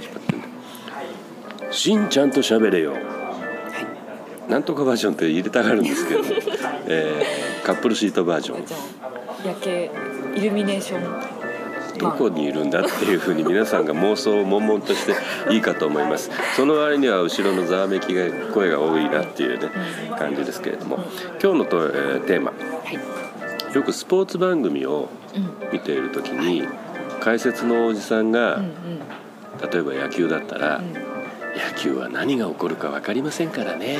[0.00, 2.94] 始まってんだしんちゃんと喋れよ。
[4.48, 6.20] なんとかバージョンって入れたがるんですけど、
[6.86, 8.64] えーカップルシートバージョン。
[9.44, 9.90] 夜景
[10.36, 11.02] イルミネーション。
[11.98, 15.14] どこにいるんだっていうふうに皆さんが妄想を悶々として
[15.50, 16.30] いいかと思います。
[16.54, 19.70] その割には後ろのざわめきが声が多いなっていうね
[20.18, 21.04] 感じですけれども。
[21.42, 22.52] 今日のと、えーテーマ。
[22.52, 22.54] は
[22.92, 23.74] い。
[23.74, 25.50] よくスポーツ番組をうん。
[25.72, 26.62] 見ている時に
[27.20, 28.60] 解説のおじさんが、
[29.72, 30.92] 例えば野球だったら、うん。
[30.92, 31.00] 野
[31.78, 33.96] 球は何が起こるか分かりませんからね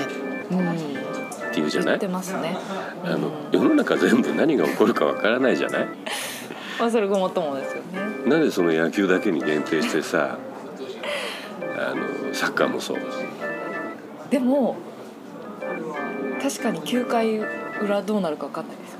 [0.50, 1.86] うんって言うじゃない？
[1.92, 2.56] 言ってますね。
[3.04, 3.32] あのうん。
[3.52, 5.86] 世の中全部何が起こるか分からないじゃない？
[6.78, 8.00] まあそれごもっともですよね。
[8.26, 10.36] なんでその野球だけに限定してさ
[11.78, 12.98] あのサッカーもそう
[14.30, 14.76] でも
[16.42, 17.38] 確かに9回
[17.80, 18.92] 裏どうなるか分かんないです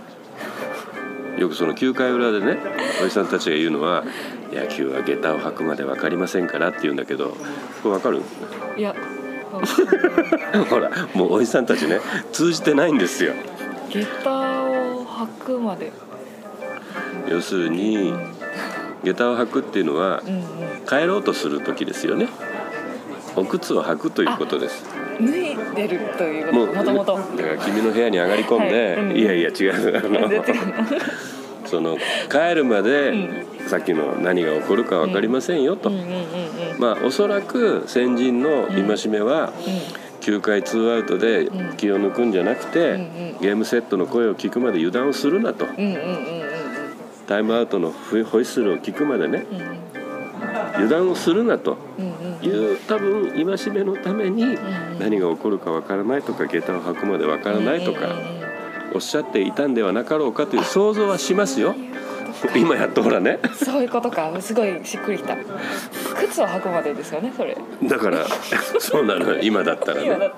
[1.37, 2.57] よよくその9回裏でね
[3.03, 4.05] おじさんたちが言うのは
[4.57, 7.31] 野球は下駄を履くまで分かりませんからって言うんだけど
[7.83, 8.23] これ分かる？
[8.77, 8.95] いや。
[10.69, 12.01] ほらもうおじさんたちね
[12.33, 13.33] 通じてないんですよ。
[13.91, 14.31] 下駄
[14.65, 15.93] を履くまで。
[17.29, 18.13] 要するに
[19.05, 20.43] 下駄を履くっていうのはうんうん。
[20.87, 22.29] 帰ろうとする時ですよね。
[23.35, 24.85] お靴を履くということです。
[25.21, 26.75] 脱いでるということ？
[26.75, 29.07] もともとだから君の部屋に上がり込んで、はい。
[29.07, 29.17] うん。
[29.17, 29.97] いやいや違う。
[29.97, 30.29] あの
[31.67, 31.97] その
[32.31, 35.91] 帰るまで、うさっきの何が起こるか分かりませんよと、
[36.79, 39.53] まあおそらく先人の戒めは、
[40.21, 41.77] 9回ツーアウトでうん。
[41.77, 42.97] 気を抜くんじゃなくて、
[43.41, 45.67] ゲームセットの声を聞くまで油断をするなと。
[47.29, 49.47] タイムアウトのホイッスルを聞くまでね。
[50.75, 51.77] 油断をするなと。
[52.43, 54.59] いう多分戒めのためにん
[54.99, 58.01] 何が起こるか分からないとか下駄を履くまで分からないとか
[58.97, 61.75] おっしゃっていたんではなかろうかという想像はしますよ。
[62.57, 63.39] 今やっとほらね。
[63.55, 64.31] そういうことか。
[64.41, 65.37] すごいしっくりきた。
[66.19, 67.57] 靴を履くまでですよねそれ。
[67.83, 68.27] だから
[68.79, 69.39] そうなのよ。
[69.45, 70.31] 今だったらね。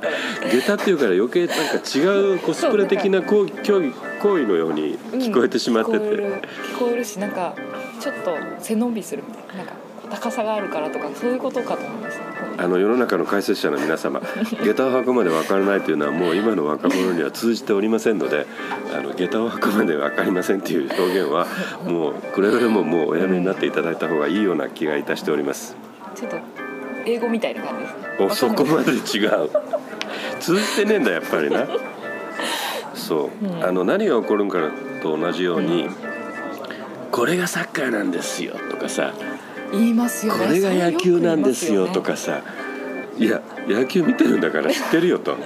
[0.51, 6.43] 下駄っていうから余計なんか違うコスプレ的な行為行為のように聞こえてしまってて、うん聞こえる
[6.75, 7.55] 聞こえるしなんか
[8.01, 9.65] ちょっと背伸びするみたいな。
[9.65, 12.21] なんか高さがあるからとかそういうことかと思います。
[12.59, 14.21] あの世の中の解説者の皆様
[14.65, 18.47] 下駄を履くまで分からないというのはもう今の若者には通じておりませんので
[18.93, 21.47] あの下駄を履くまで分かりませんっていう表現は
[21.87, 25.77] もうくれぐれももうおやめになっていただいた方がいいような気がいたしております。
[26.17, 26.37] ちょっと
[27.07, 29.51] 英語みたいな感じですおそこまでで違う。
[30.41, 31.67] 通じてねえんだやっぱりな。
[32.95, 33.65] そう、うん。
[33.65, 34.59] あの何が起こるんか
[35.01, 35.89] と同じように、
[37.11, 39.13] これがサッカーなんですよとかさ
[39.73, 40.47] 言いますよね。
[40.47, 42.43] これが野球なんですよとかさ。
[43.19, 45.37] いや野球見てるんだから知ってるよと。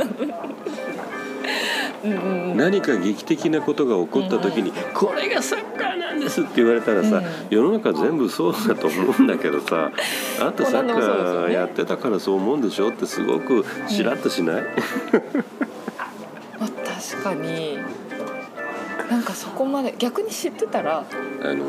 [2.05, 2.56] うんうんうん。
[2.56, 7.25] 何か劇的なことが起こった時に「これがサッカーなんです」って言われたらさ、うん。
[7.49, 9.91] 世の中全部そうだと思うんだけどさ
[10.41, 14.62] あんたサッカーやってたからそう思うんでしょってすごくしらっとしない、
[16.59, 17.78] まあ、確かに。
[19.10, 21.04] なんかそこまで逆に知ってたら、
[21.43, 21.66] あの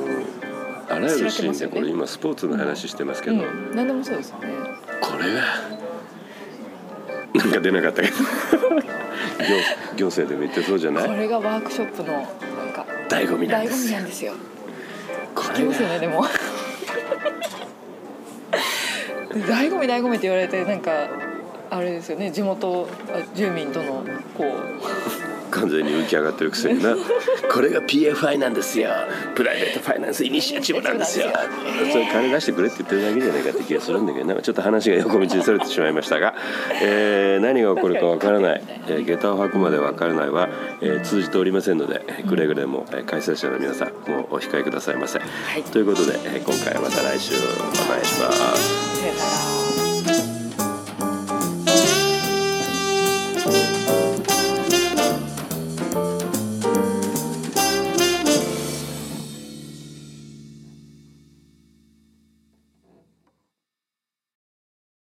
[0.95, 4.47] あらゆるシーンでこれ今スポーツの話してますけど、うん、何でもそうですよね。
[5.01, 5.41] これが
[7.33, 8.15] なんか出なかったけど。
[9.43, 11.07] 行行政でも言ってそうじゃない？
[11.07, 12.25] これがワークショップのなん
[12.73, 13.85] か醍醐味なん醍醐ですよ。
[13.87, 14.33] 味なんですよ。
[15.35, 16.23] こ聞きますよねでも。
[19.31, 20.91] 醍醐味醍醐味って言われてなんか
[21.71, 22.31] あれですよね。
[22.31, 24.03] 地元あ住民との
[24.37, 26.95] こう完全に浮き上がってるくせにな。
[27.51, 28.89] これが PFI なんですよ。
[29.35, 31.27] Private Finance Initiative なんですよ。
[31.91, 36.33] それ金出してくれって言ってるだけじゃないかって気がするんだけどなちょっと話が横道にそれてしまいましたが、
[36.81, 40.49] えー何が起こるかわからない、 えー下駄を履くまでわからないは、
[40.81, 45.63] えー通じておりませんのでくれぐれも、えー解説者の皆さんもうお控えくださいませ、い。
[45.63, 47.41] ということで、えー今回はまた来週バイ
[47.89, 48.72] バイ